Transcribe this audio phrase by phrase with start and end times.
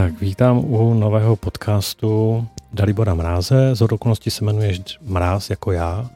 [0.00, 3.74] Tak vítám u nového podcastu Dalibora Mráze.
[3.74, 6.10] Z okolností se jmenuješ Mráz jako já.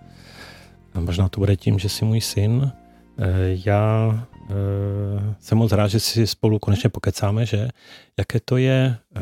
[0.95, 2.73] A možná to bude tím, že jsi můj syn.
[3.19, 3.25] Eh,
[3.67, 4.15] já
[4.51, 7.69] eh, jsem moc rád, že si spolu konečně pokecáme, že
[8.19, 9.21] jaké to je, eh,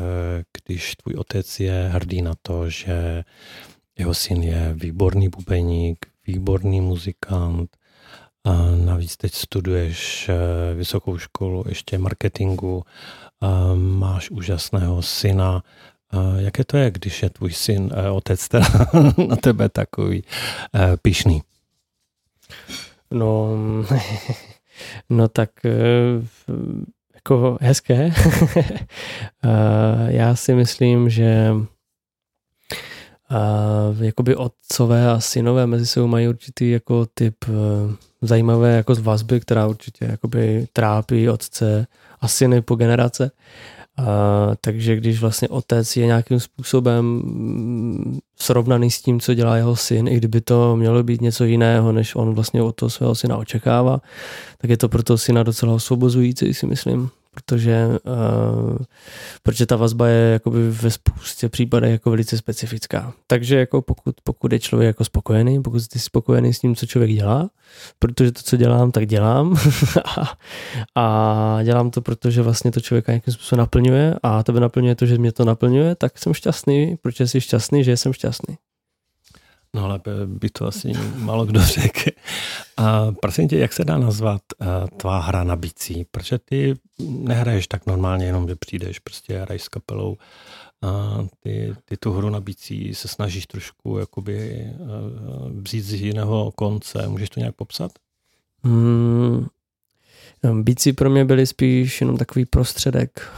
[0.63, 3.23] když tvůj otec je hrdý na to, že
[3.97, 7.69] jeho syn je výborný bubeník, výborný muzikant,
[8.45, 8.51] a
[8.85, 10.29] navíc teď studuješ
[10.75, 12.83] vysokou školu ještě marketingu
[13.75, 15.63] máš úžasného syna.
[16.37, 18.65] Jaké to je, když je tvůj syn, eh, otec teda
[19.27, 20.23] na tebe takový
[20.75, 21.41] eh, pišný?
[23.11, 23.49] No,
[25.09, 25.71] no tak eh,
[27.15, 28.11] jako hezké.
[30.07, 31.53] Já si myslím, že
[33.99, 37.45] jakoby otcové a synové mezi sebou mají určitý jako typ
[38.23, 41.87] zajímavé jako vazby, která určitě jakoby trápí otce
[42.21, 43.31] a syny po generace.
[43.97, 44.03] A,
[44.61, 50.07] takže když vlastně otec je nějakým způsobem mm, srovnaný s tím, co dělá jeho syn,
[50.07, 54.01] i kdyby to mělo být něco jiného, než on vlastně od toho svého syna očekává,
[54.57, 58.77] tak je to pro toho syna docela osvobozující, si myslím protože, uh,
[59.43, 63.13] protože ta vazba je jakoby ve spoustě případech jako velice specifická.
[63.27, 67.11] Takže jako pokud, pokud je člověk jako spokojený, pokud jsi spokojený s tím, co člověk
[67.11, 67.49] dělá,
[67.99, 69.57] protože to, co dělám, tak dělám
[70.17, 70.37] a,
[70.95, 75.17] a dělám to, protože vlastně to člověka nějakým způsobem naplňuje a tebe naplňuje to, že
[75.17, 78.57] mě to naplňuje, tak jsem šťastný, protože jsi šťastný, že jsem šťastný.
[79.75, 82.09] No ale by to asi málo kdo řekl.
[82.77, 86.05] A prosím tě, jak se dá nazvat uh, tvá hra na bicí?
[86.11, 90.17] Protože ty nehraješ tak normálně, jenom že přijdeš, prostě hraješ s kapelou.
[90.81, 96.51] A ty, ty tu hru na bicí se snažíš trošku jakoby uh, vzít z jiného
[96.51, 97.07] konce.
[97.07, 97.91] Můžeš to nějak popsat?
[98.63, 99.47] Hmm,
[100.61, 103.31] bicí pro mě byly spíš jenom takový prostředek,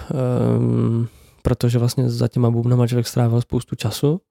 [0.57, 1.07] um,
[1.41, 4.21] protože vlastně za těma bubnama člověk strávil spoustu času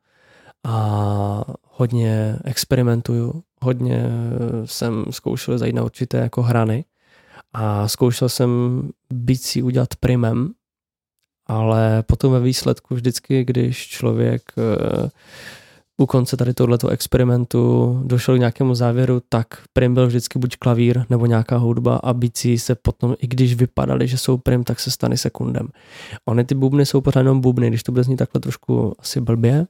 [0.65, 4.11] a hodně experimentuju, hodně
[4.65, 6.85] jsem zkoušel zajít na určité jako hrany
[7.53, 8.83] a zkoušel jsem
[9.35, 10.51] si udělat primem,
[11.47, 15.09] ale potom ve výsledku vždycky, když člověk uh,
[15.99, 21.05] u konce tady tohleto experimentu došel k nějakému závěru, tak prim byl vždycky buď klavír
[21.11, 24.91] nebo nějaká hudba a bicí se potom, i když vypadali, že jsou prim, tak se
[24.91, 25.69] stane sekundem.
[26.29, 29.67] Ony ty bubny jsou pořád jenom bubny, když to bude znít takhle trošku asi blbě,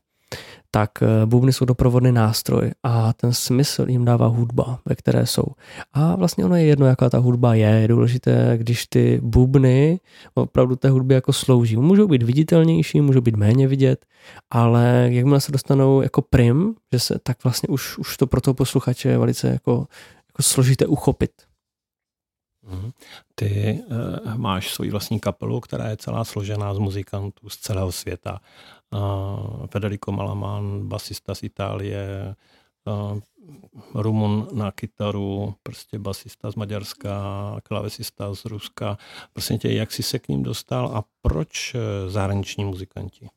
[0.71, 5.45] tak eh, bubny jsou doprovodný nástroj a ten smysl jim dává hudba, ve které jsou.
[5.93, 7.67] A vlastně ono je jedno, jaká ta hudba je.
[7.67, 10.01] Je důležité, když ty bubny
[10.35, 11.77] opravdu té hudby jako slouží.
[11.77, 14.07] Můžou být viditelnější, můžou být méně vidět,
[14.51, 18.55] ale jakmile se dostanou jako prim, že se, tak vlastně už, už to pro toho
[18.55, 19.87] posluchače je velice jako,
[20.29, 21.31] jako složité uchopit.
[22.67, 22.91] Mhm.
[23.35, 23.83] Ty
[24.27, 28.41] uh, máš svoji vlastní kapelu, která je celá složená z muzikantů z celého světa.
[28.91, 32.35] Uh, Federico Malaman, basista z Itálie,
[32.85, 33.21] uh,
[33.95, 37.13] Rumun na kytaru, prostě basista z Maďarska,
[37.63, 38.99] klavesista z Ruska.
[39.33, 41.77] Prostě tě, jak jsi se k ním dostal a proč
[42.09, 43.29] zahraniční muzikanti?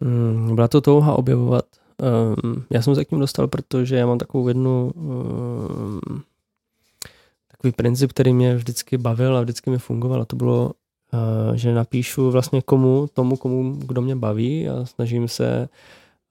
[0.00, 1.64] Hmm, byla to touha objevovat.
[2.42, 6.22] Um, já jsem se k ním dostal, protože já mám takovou jednu um,
[7.58, 10.72] takový princip, který mě vždycky bavil a vždycky mi fungoval a to bylo,
[11.48, 15.68] uh, že napíšu vlastně komu, tomu, komu, kdo mě baví a snažím se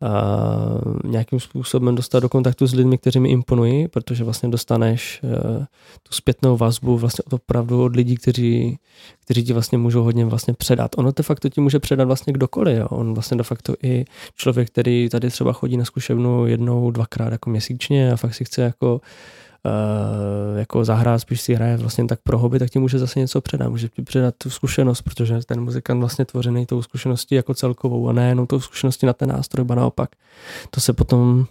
[0.02, 5.66] uh, nějakým způsobem dostat do kontaktu s lidmi, kteří mi imponují, protože vlastně dostaneš uh,
[6.04, 8.80] tu zpětnou vazbu vlastně opravdu od lidí, kteří,
[9.22, 10.92] kteří ti vlastně můžou hodně vlastně předat.
[10.98, 12.78] Ono de facto ti může předat vlastně kdokoliv.
[12.78, 12.88] Jo.
[12.90, 14.06] On vlastně de facto i
[14.36, 18.62] člověk, který tady třeba chodí na zkušebnu jednou, dvakrát jako měsíčně a fakt si chce
[18.62, 19.02] jako
[19.66, 23.42] uh, jako zahrát, spíš si hraje vlastně tak pro hobby, tak ti může zase něco
[23.42, 28.10] předat, může ti předat tu zkušenost, protože ten muzikant vlastně tvořený tou zkušeností jako celkovou
[28.10, 30.10] a ne jenom tou zkušeností na ten nástroj, ba naopak.
[30.70, 31.46] To se potom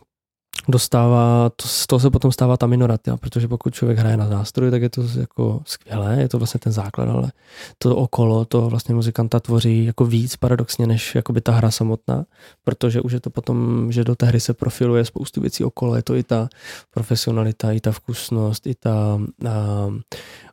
[0.69, 4.71] dostává, to, z toho se potom stává ta minoratia, protože pokud člověk hraje na nástroji,
[4.71, 7.33] tak je to jako skvělé, je to vlastně ten základ, ale
[7.79, 12.25] to okolo to vlastně muzikanta tvoří jako víc paradoxně, než jakoby ta hra samotná,
[12.65, 16.03] protože už je to potom, že do té hry se profiluje spoustu věcí okolo, je
[16.03, 16.49] to i ta
[16.91, 19.89] profesionalita, i ta vkusnost, i ta a,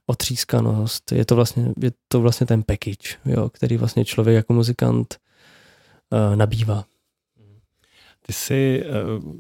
[0.08, 5.16] otřískanost, je to vlastně, je to vlastně ten package, jo, který vlastně člověk jako muzikant
[6.12, 6.86] a, nabývá.
[8.26, 8.92] Ty jsi, eh,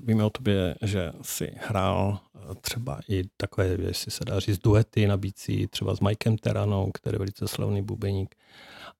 [0.03, 5.07] víme o tobě, že jsi hrál eh, třeba i takové, jestli se dá říct, duety
[5.07, 5.17] na
[5.67, 8.35] třeba s Mikem Teranou, který je velice slavný bubeník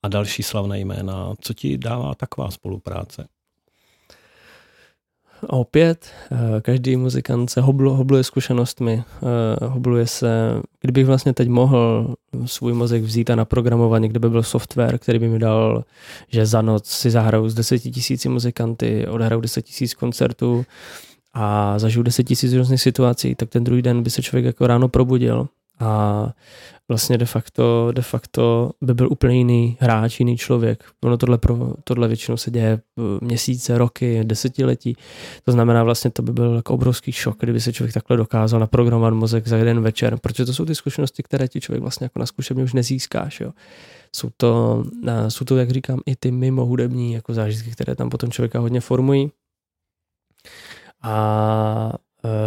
[0.04, 1.34] a další slavné jména.
[1.42, 3.28] Co ti dává taková spolupráce?
[5.50, 11.50] A opět, eh, každý muzikant se hoblu, hobluje zkušenostmi, eh, hobluje se, kdybych vlastně teď
[11.50, 12.14] mohl
[12.46, 15.84] svůj mozek vzít a naprogramovat, někde by byl software, který by mi dal,
[16.28, 20.66] že za noc si zahraju s deseti tisíci muzikanty, odehraju deset tisíc koncertů
[21.34, 24.88] a zažiju deset tisíc různých situací, tak ten druhý den by se člověk jako ráno
[24.88, 25.48] probudil.
[25.80, 26.30] A
[26.88, 30.84] vlastně de facto, de facto by byl úplně jiný hráč, jiný člověk.
[31.04, 32.82] Ono tohle, pro, tohle většinou se děje
[33.22, 34.98] měsíce, roky, desetiletí.
[35.44, 39.14] To znamená vlastně to by byl jako obrovský šok, kdyby se člověk takhle dokázal naprogramovat
[39.14, 42.26] mozek za jeden večer, protože to jsou ty zkušenosti, které ti člověk vlastně jako na
[42.26, 43.40] zkušebně už nezískáš.
[43.40, 43.52] Jo.
[44.16, 44.84] Jsou to,
[45.28, 48.82] jsou to, jak říkám, i ty mimo hudební jako zážitky, které tam potom člověka hodně
[48.82, 49.32] formují.
[51.02, 51.94] A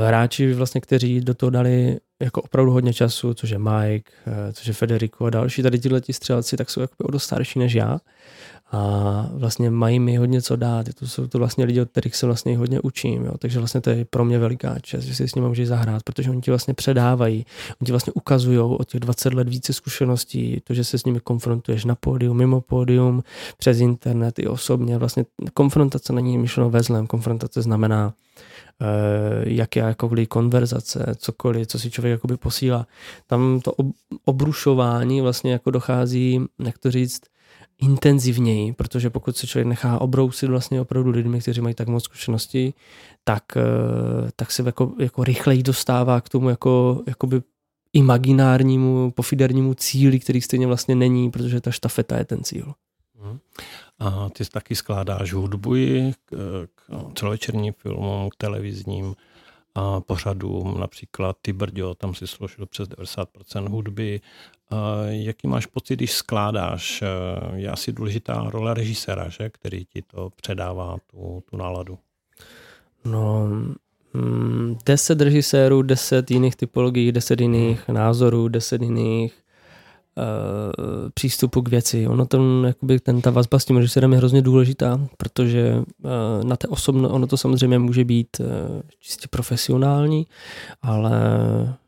[0.06, 4.66] hráči vlastně, kteří do toho dali jako opravdu hodně času, což je Mike, eh, což
[4.66, 7.98] je Federico a další, tady tyhle ti střelci, tak jsou jako dost starší než já
[8.72, 10.86] a vlastně mají mi hodně co dát.
[10.94, 13.32] To jsou to vlastně lidi, od kterých se vlastně hodně učím, jo?
[13.38, 16.30] takže vlastně to je pro mě veliká čest, že si s nimi můžeš zahrát, protože
[16.30, 17.46] oni ti vlastně předávají,
[17.80, 21.20] oni ti vlastně ukazují o těch 20 let více zkušeností, to, že se s nimi
[21.20, 23.22] konfrontuješ na pódium, mimo pódium,
[23.58, 24.98] přes internet i osobně.
[24.98, 25.24] Vlastně
[25.54, 28.12] konfrontace není myšleno ve zlém, konfrontace znamená
[28.82, 32.86] Eh, jak je jakoby konverzace, cokoliv, co si člověk jakoby posílá.
[33.26, 33.72] Tam to
[34.24, 37.22] obrušování vlastně jako dochází, jak to říct,
[37.78, 42.74] intenzivněji, protože pokud se člověk nechá obrousit vlastně opravdu lidmi, kteří mají tak moc zkušeností,
[43.24, 47.42] tak, eh, tak se jako, jako rychleji dostává k tomu jako, jakoby
[47.92, 52.74] imaginárnímu, pofidernímu cíli, který stejně vlastně není, protože ta štafeta je ten cíl.
[54.00, 54.18] Hmm.
[54.18, 55.74] A ty taky skládáš hudbu
[56.24, 56.36] k,
[56.74, 59.14] k celovečerním filmům, k televizním
[59.74, 64.20] a pořadům, například Ty Brďo, tam si složil přes 90% hudby.
[64.70, 67.04] A jaký máš pocit, když skládáš?
[67.54, 69.50] Je asi důležitá role režiséra, že?
[69.50, 71.98] který ti to předává, tu, tu náladu.
[73.04, 73.46] No,
[74.14, 79.45] mm, deset režisérů, deset jiných typologií, deset jiných názorů, deset jiných
[81.14, 82.06] přístupu k věci.
[82.06, 86.56] Ono ten, jakoby ten, ta vazba s tím režisérem je hrozně důležitá, protože uh, na
[86.56, 88.46] té osobno, ono to samozřejmě může být uh,
[89.00, 90.26] čistě profesionální,
[90.82, 91.20] ale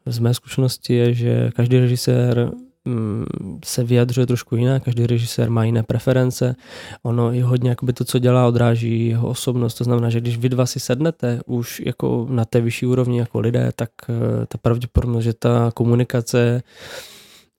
[0.06, 2.50] z mé zkušenosti je, že každý režisér
[2.84, 3.24] um,
[3.64, 6.56] se vyjadřuje trošku jinak, každý režisér má jiné preference,
[7.02, 10.48] ono je hodně jakoby to, co dělá, odráží jeho osobnost, to znamená, že když vy
[10.48, 14.16] dva si sednete už jako na té vyšší úrovni jako lidé, tak uh,
[14.48, 16.62] ta pravděpodobnost, že ta komunikace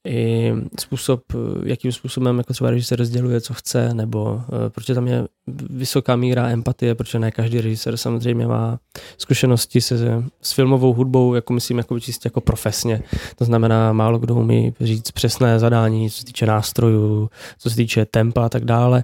[0.07, 1.22] i způsob,
[1.63, 5.25] jakým způsobem jako třeba režisér rozděluje, co chce, nebo uh, protože tam je
[5.69, 8.80] vysoká míra empatie, protože ne každý režisér samozřejmě má
[9.18, 13.01] zkušenosti se, s filmovou hudbou, jako myslím, jako čistě jako profesně.
[13.36, 18.06] To znamená, málo kdo umí říct přesné zadání, co se týče nástrojů, co se týče
[18.06, 19.04] tempa a tak dále.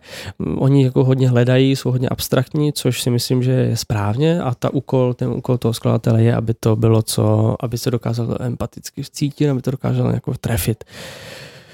[0.58, 4.74] Oni jako hodně hledají, jsou hodně abstraktní, což si myslím, že je správně a ta
[4.74, 9.50] úkol, ten úkol toho skladatele je, aby to bylo co, aby se dokázal empaticky cítit,
[9.50, 10.85] aby to dokázal jako trefit.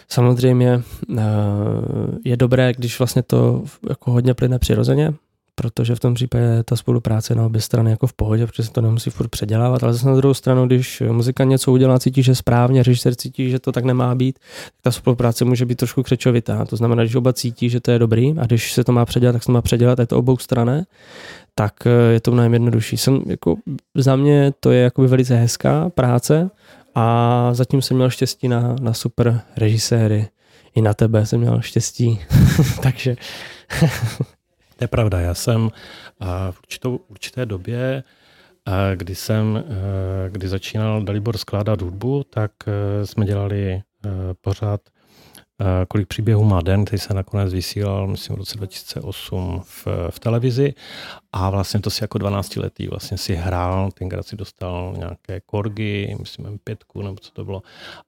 [0.10, 0.81] Samozřejmě
[1.18, 1.24] eh,
[2.25, 5.13] je dobré, když vlastně to jako hodně plyne přirozeně,
[5.56, 8.81] protože v tom případě ta spolupráce na obě strany jako v pohodě, protože se to
[8.81, 12.84] nemusí furt předělávat, ale zase na druhou stranu, když muzika něco udělá, cítí, že správně,
[12.84, 16.66] režisér cítí, že to tak nemá být, tak ta spolupráce může být trošku křečovitá.
[16.66, 19.34] To znamená, když oba cítí, že to je dobrý a když se to má předělat,
[19.34, 20.86] tak se to má předělat, je to obou straně,
[21.56, 22.98] tak eh, je to mnohem jednodušší.
[22.98, 23.56] Jsem, jako,
[23.96, 26.50] za mě to je velice hezká práce,
[26.95, 30.27] a zatím jsem měl štěstí na, na super režiséry.
[30.75, 32.19] I na tebe jsem měl štěstí.
[32.83, 33.15] Takže...
[34.75, 35.19] to je pravda.
[35.19, 35.69] Já jsem
[36.51, 38.03] v určitou, určité době,
[38.95, 39.63] kdy jsem,
[40.29, 42.51] kdy začínal Dalibor skládat hudbu, tak
[43.03, 43.81] jsme dělali
[44.41, 44.81] pořád
[45.88, 50.74] kolik příběhů má den, který se nakonec vysílal, myslím, v roce 2008 v, v televizi.
[51.32, 56.15] A vlastně to si jako 12 letý vlastně si hrál, tenkrát si dostal nějaké korgy,
[56.20, 57.62] myslím pětku nebo co to bylo.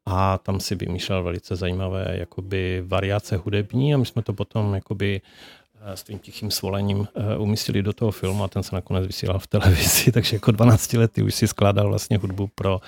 [0.05, 5.22] A tam si vymýšlel velice zajímavé jakoby variace hudební a my jsme to potom jakoby
[5.22, 9.39] Eh, s tím tichým svolením eh, umístili do toho filmu a ten se nakonec vysílal
[9.39, 12.79] v televizi, takže jako 12 lety už si skládal vlastně hudbu pro,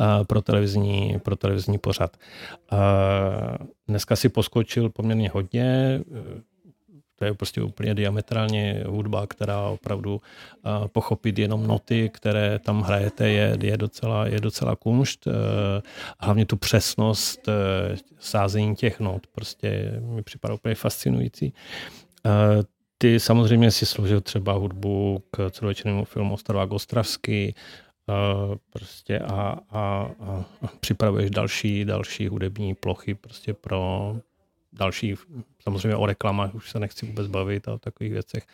[0.00, 2.16] eh, pro, televizní, pro televizní pořad.
[3.88, 6.00] Dneska si poskočil poměrně hodně,
[7.16, 10.20] to je prostě úplně diametrálně hudba, která opravdu
[10.92, 15.28] pochopit jenom noty, které tam hrajete, je, je, docela, je docela kumšt.
[16.18, 17.48] Hlavně tu přesnost
[18.18, 21.52] sázení těch not prostě mi připadá úplně fascinující.
[22.98, 27.54] Ty samozřejmě si složil třeba hudbu k celovečernému filmu Starvák Ostravský,
[28.70, 30.44] prostě a, a, a
[30.80, 34.16] připravuješ další, další hudební plochy prostě pro,
[34.72, 35.14] další,
[35.62, 38.46] samozřejmě o reklamách už se nechci vůbec bavit a o takových věcech.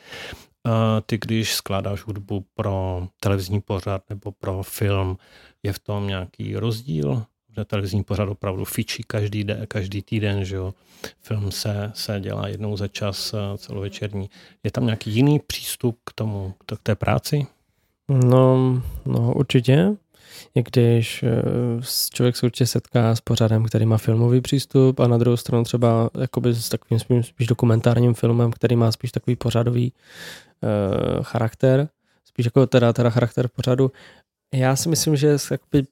[1.06, 5.18] Ty, když skládáš hudbu pro televizní pořad nebo pro film,
[5.62, 7.24] je v tom nějaký rozdíl?
[7.56, 10.74] Že televizní pořad opravdu fičí každý, de, každý týden, že jo?
[11.20, 14.30] Film se, se dělá jednou za čas eh, celovečerní.
[14.64, 17.46] Je tam nějaký jiný přístup k tomu, k té práci?
[18.08, 19.96] No, no určitě.
[20.54, 21.80] I když eh,
[22.14, 26.10] člověk se určitě setká s pořadem, který má filmový přístup a na druhou stranu třeba
[26.20, 31.88] jakoby s takovým spíš, spíš dokumentárním filmem, který má spíš takový pořadový uh, charakter,
[32.24, 33.92] spíš jako teda, teda charakter pořadu.
[34.54, 35.36] Já si myslím, že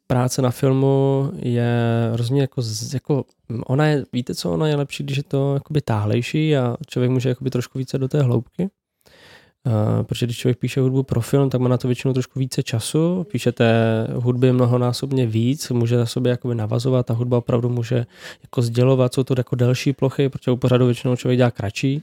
[0.07, 1.73] práce na filmu je
[2.13, 3.25] hrozně jako, jako,
[3.67, 7.29] ona je, víte co, ona je lepší, když je to jakoby táhlejší a člověk může
[7.29, 8.69] jakoby trošku více do té hloubky.
[9.67, 12.63] Uh, protože když člověk píše hudbu pro film, tak má na to většinou trošku více
[12.63, 13.67] času, píšete
[14.15, 18.07] hudby mnohonásobně víc, může na sobě jakoby navazovat, ta hudba opravdu může
[18.43, 22.03] jako sdělovat, jsou to jako delší plochy, protože u pořadu většinou člověk dělá kratší,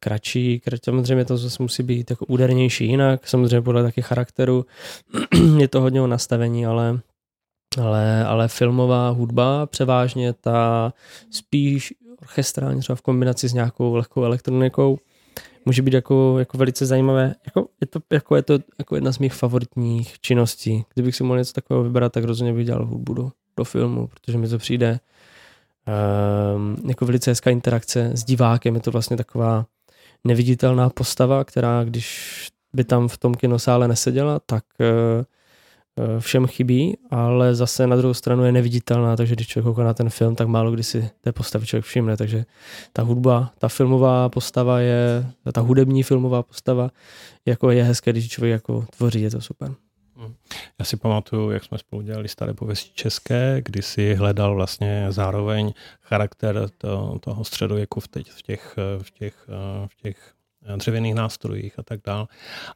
[0.00, 4.66] kratší, kratší, samozřejmě to zase musí být jako údernější jinak, samozřejmě podle taky charakteru,
[5.58, 7.00] je to hodně o nastavení, ale
[7.78, 10.92] ale, ale filmová hudba převážně ta
[11.30, 14.98] spíš orchestrální třeba v kombinaci s nějakou lehkou elektronikou,
[15.64, 17.34] může být jako, jako velice zajímavé.
[17.46, 20.84] Jako je, to, jako je to jako jedna z mých favoritních činností.
[20.94, 24.38] Kdybych si mohl něco takového vybrat, tak rozhodně bych dělal hudbu do, do filmu, protože
[24.38, 25.00] mi to přijde
[26.88, 28.74] jako velice hezká interakce s divákem.
[28.74, 29.66] Je to vlastně taková
[30.24, 35.24] neviditelná postava, která když by tam v tom kinosále neseděla, tak uh,
[36.00, 39.94] Eh, všem chybí, ale zase na druhou stranu je neviditelná, takže když člověk kouká na
[39.94, 42.44] ten film, tak málo kdy si té postavy člověk všimne, takže
[42.92, 46.90] ta hudba, ta filmová postava je, ta hudební filmová postava,
[47.46, 49.74] jako je hezké, když člověk jako tvoří, je to super.
[50.78, 55.72] Já si pamatuju, jak jsme spolu dělali staré pověsti české, kdy si hledal vlastně zároveň
[56.00, 59.48] charakter to, toho středověku v, teď, v těch, v těch,
[59.86, 60.34] v těch
[60.76, 62.26] dřevěných nástrojích a tak dále.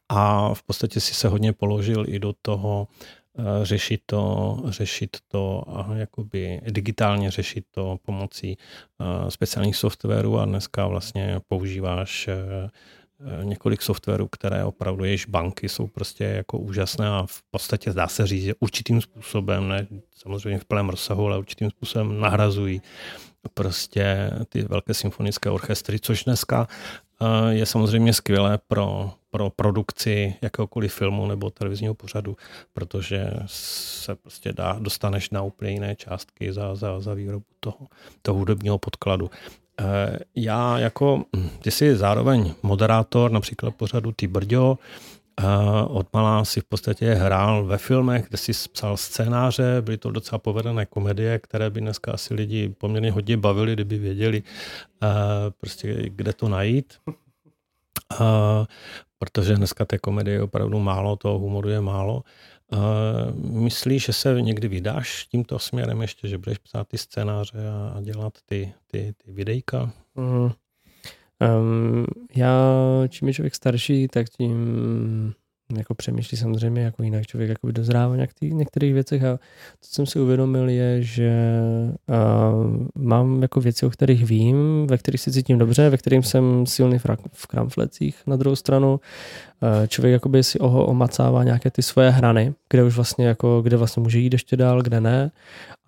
[0.08, 2.88] A v podstatě si se hodně položil i do toho
[3.38, 10.44] eh, řešit to, řešit to a jakoby digitálně řešit to pomocí eh, speciálních softwarů a
[10.44, 12.70] dneska vlastně používáš eh,
[13.42, 18.26] několik softwarů, které opravdu jež banky jsou prostě jako úžasné a v podstatě dá se
[18.26, 22.82] říct, že určitým způsobem, ne samozřejmě v plném rozsahu, ale určitým způsobem nahrazují
[23.54, 26.68] prostě ty velké symfonické orchestry, což dneska
[27.48, 32.36] je samozřejmě skvělé pro, pro produkci jakéhokoliv filmu nebo televizního pořadu,
[32.72, 37.86] protože se prostě dá, dostaneš na úplně jiné částky za, za, za výrobu toho,
[38.22, 39.30] toho hudebního podkladu.
[39.80, 41.24] E, já jako,
[41.62, 44.78] ty jsi zároveň moderátor například pořadu Ty Brďo,
[45.86, 50.38] od malá si v podstatě hrál ve filmech, kde si psal scénáře, byly to docela
[50.38, 54.42] povedené komedie, které by dneska asi lidi poměrně hodně bavili, kdyby věděli
[55.60, 56.94] prostě, kde to najít.
[59.18, 62.22] Protože dneska té komedie je opravdu málo, toho humoru je málo.
[63.34, 68.32] Myslíš, že se někdy vydáš tímto směrem ještě, že budeš psát ty scénáře a dělat
[68.46, 69.92] ty, ty, ty videjka?
[70.14, 70.50] Mm.
[71.40, 72.06] Um,
[72.36, 72.62] já,
[73.08, 75.34] čím je člověk starší, tak tím
[75.76, 79.38] jako přemýšlí samozřejmě jako jinak člověk jako dozrává nějak v některých věcech a to,
[79.80, 81.32] co jsem si uvědomil, je, že
[82.08, 86.66] uh, mám jako věci, o kterých vím, ve kterých si cítím dobře, ve kterým jsem
[86.66, 88.92] silný v, v kramflecích na druhou stranu.
[88.92, 93.76] Uh, člověk jakoby si oho omacává nějaké ty svoje hrany, kde už vlastně jako, kde
[93.76, 95.30] vlastně může jít ještě dál, kde ne.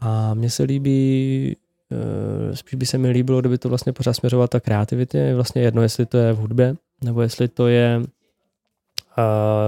[0.00, 1.56] A mně se líbí
[1.92, 5.18] Eh, spíš by se mi líbilo, kdyby to vlastně pořád směřovat ta kreativitě.
[5.18, 8.02] Je vlastně jedno, jestli to je v hudbě, nebo jestli to je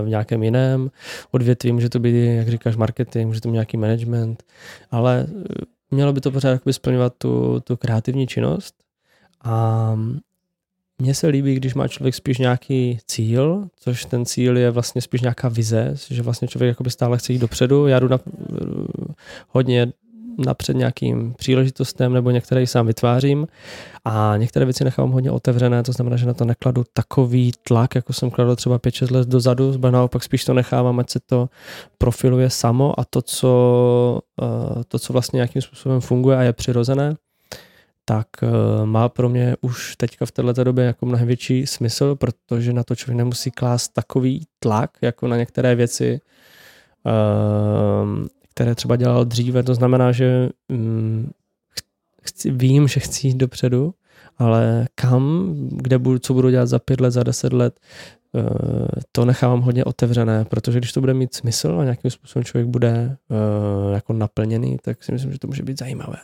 [0.04, 0.90] v nějakém jiném
[1.30, 4.42] odvětví, může to být, jak říkáš, marketing, může to být nějaký management,
[4.90, 8.74] ale eh, mělo by to pořád jakoby splňovat tu, tu kreativní činnost
[9.44, 9.96] a
[10.98, 15.20] mně se líbí, když má člověk spíš nějaký cíl, což ten cíl je vlastně spíš
[15.20, 17.86] nějaká vize, že vlastně člověk jakoby stále chce jít dopředu.
[17.86, 18.20] Já jdu na,
[19.48, 19.92] hodně
[20.38, 23.46] napřed nějakým příležitostem nebo některé sám vytvářím.
[24.04, 28.12] A některé věci nechám hodně otevřené, to znamená, že na to nekladu takový tlak, jako
[28.12, 31.48] jsem kladl třeba 5-6 let dozadu, ale naopak spíš to nechávám, ať se to
[31.98, 37.16] profiluje samo a to, co, eh, to, co vlastně nějakým způsobem funguje a je přirozené,
[38.04, 38.46] tak eh,
[38.86, 42.96] má pro mě už teďka v této době jako mnohem větší smysl, protože na to
[42.96, 46.20] člověk nemusí klást takový tlak, jako na některé věci,
[47.04, 48.28] ehm,
[48.58, 49.62] které třeba dělal dříve.
[49.62, 51.30] To znamená, že hm,
[52.22, 53.94] chci, vím, že chci jít dopředu,
[54.38, 57.80] ale kam, kde budu, co budu dělat za pět let, za deset let,
[58.34, 58.42] eh,
[59.12, 63.16] to nechávám hodně otevřené, protože když to bude mít smysl a nějakým způsobem člověk bude
[63.30, 66.18] eh, jako naplněný, tak si myslím, že to může být zajímavé.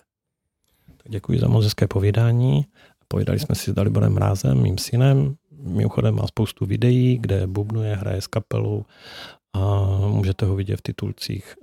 [1.09, 2.67] Děkuji za moc hezké povídání.
[3.09, 5.35] Povídali jsme si s Daliborem Mrázem, mým synem.
[5.63, 8.85] Mimochodem má spoustu videí, kde bubnuje, hraje s kapelou
[9.55, 11.55] a můžete ho vidět v titulcích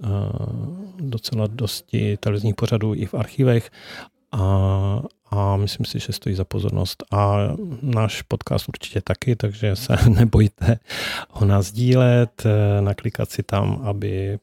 [1.00, 3.71] docela dosti televizních pořadů i v archivech
[4.31, 7.03] a, a myslím si, že stojí za pozornost.
[7.12, 7.38] A
[7.81, 10.79] náš podcast určitě taky, takže se nebojte
[11.29, 12.43] ho nás dílet,
[12.79, 14.39] naklikat si tam, aby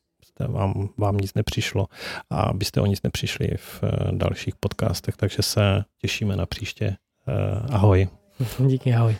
[0.48, 1.86] vám, vám nic nepřišlo
[2.30, 6.96] a abyste o nic nepřišli v dalších podcastech, takže se těšíme na příště.
[7.70, 8.08] Ahoj.
[8.66, 9.16] Díky, ahoj.